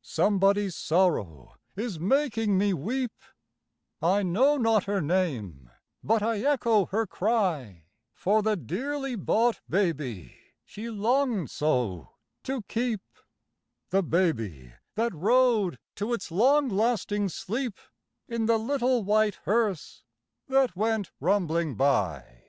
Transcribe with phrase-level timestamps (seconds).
[0.00, 3.12] Somebody's sorrow is making me weep:
[4.00, 5.70] I know not her name,
[6.02, 12.12] but I echo her cry, For the dearly bought baby she longed so
[12.44, 13.02] to keep,
[13.90, 17.76] The baby that rode to its long lasting sleep
[18.26, 20.02] In the little white hearse
[20.48, 22.42] that went rumbling by.